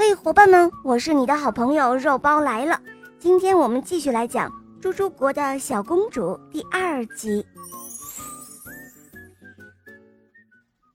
[0.00, 2.80] 嘿，伙伴们，我是你的好朋友肉包来了。
[3.18, 4.48] 今天我们继续来讲
[4.80, 7.44] 《猪猪国的小公主》第二集。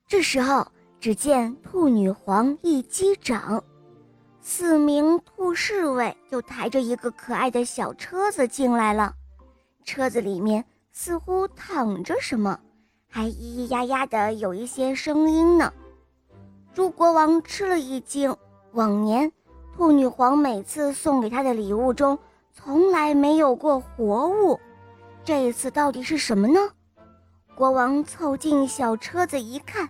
[0.08, 0.66] 这时候，
[1.02, 3.62] 只见兔女皇一击掌，
[4.40, 9.14] 四名兔侍卫就抬着一个可爱的小车子进来了。
[9.84, 10.64] 车子里面
[10.94, 12.58] 似乎躺着什么，
[13.10, 15.74] 还咿咿呀呀的有一些声音呢。
[16.74, 18.34] 猪国王吃了一惊，
[18.74, 19.32] 往年
[19.76, 22.18] 兔女皇每次送给他的礼物中
[22.52, 24.60] 从来没有过活物，
[25.24, 26.60] 这一次到底是什么呢？
[27.56, 29.90] 国王凑近小车子一看，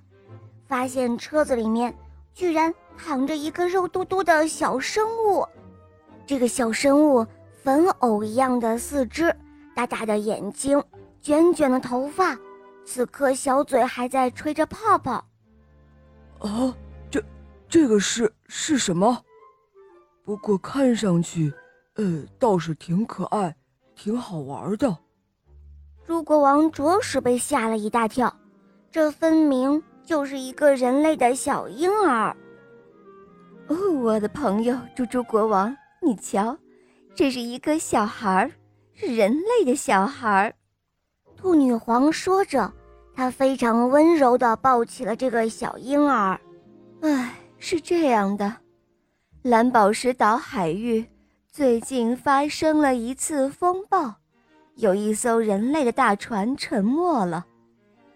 [0.67, 1.95] 发现车子里面
[2.33, 5.47] 居然躺着一个肉嘟嘟的小生物。
[6.25, 7.25] 这个小生物
[7.63, 9.33] 粉藕一样的四肢，
[9.73, 10.83] 大大的眼睛，
[11.21, 12.37] 卷卷的头发，
[12.85, 15.25] 此刻小嘴还在吹着泡泡。
[16.39, 16.75] 啊，
[17.73, 19.19] 这这个是是什么？
[20.23, 21.51] 不过看上去，
[21.95, 23.55] 呃，倒是挺可爱，
[23.95, 24.95] 挺好玩的。
[26.05, 28.31] 猪国王着实被吓了一大跳，
[28.91, 32.37] 这分明就是一个人类的小婴儿。
[33.69, 36.55] 哦，我的朋友猪猪国王，你瞧，
[37.15, 38.51] 这是一个小孩儿，
[38.93, 40.53] 是人类的小孩儿。
[41.35, 42.71] 兔女皇说着。
[43.15, 46.39] 她非常温柔地抱起了这个小婴儿。
[47.01, 47.32] 唉，
[47.65, 48.57] 是这样的，
[49.41, 51.05] 蓝宝石岛海域
[51.49, 54.13] 最近发生了一次风暴，
[54.75, 57.45] 有一艘人类的大船沉没了。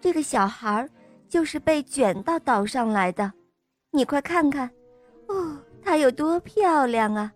[0.02, 0.86] 这个小孩
[1.30, 3.31] 就是被卷到岛上来的。
[3.92, 4.70] 你快看看，
[5.28, 7.32] 哦，她有多漂亮啊，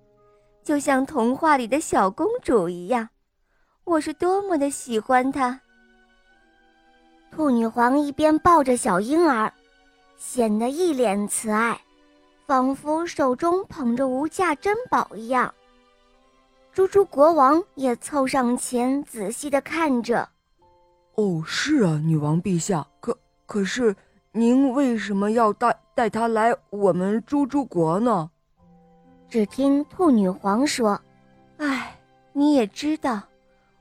[0.65, 3.07] 就像童话里的小公主一样。
[3.85, 5.57] 我是多么的喜欢她。
[7.31, 9.49] 兔女皇一边抱着小婴儿，
[10.17, 11.79] 显得一脸慈爱，
[12.51, 15.53] 仿佛手中捧着无价珍宝一样。
[16.73, 20.27] 猪猪国王也凑上前仔细的看着。
[21.15, 23.95] 哦，是啊，女王陛下，可可是
[24.33, 28.29] 您为什么要带带他来我们猪猪国呢？
[29.29, 30.99] 只听兔女皇说
[31.55, 31.97] ：“哎，
[32.33, 33.21] 你也知道，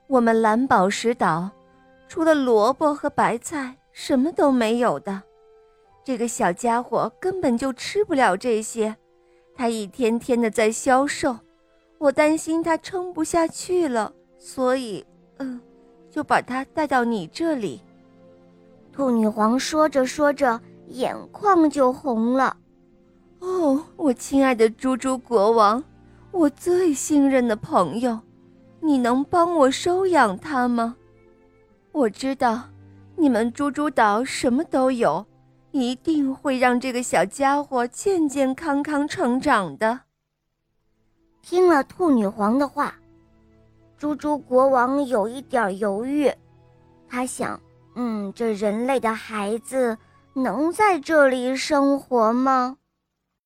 [0.06, 1.50] 我们蓝宝石岛。”
[2.06, 5.20] 除了萝卜和白菜，什么都没有的。
[6.04, 8.96] 这个小家伙根本就吃不了这些，
[9.54, 11.36] 他一天天的在消瘦，
[11.98, 15.04] 我担心他撑不下去了，所以，
[15.38, 15.60] 嗯，
[16.10, 17.82] 就把他带到你这里。
[18.92, 22.56] 兔女皇说着说着，眼眶就红了。
[23.38, 25.82] 哦，我亲爱的猪猪国王，
[26.32, 28.18] 我最信任的朋友，
[28.80, 30.96] 你能帮我收养他吗？
[31.92, 32.62] 我知道，
[33.16, 35.24] 你们猪猪岛什么都有，
[35.72, 40.00] 一定会让这个小家伙健健康康成长的。
[41.42, 42.94] 听了兔女皇的话，
[43.96, 46.30] 猪猪国王有一点犹豫。
[47.08, 47.60] 他想
[47.94, 49.96] ：“嗯，这人类的孩子
[50.34, 52.76] 能在这里生活吗？”